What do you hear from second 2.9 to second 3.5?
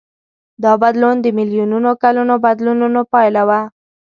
پایله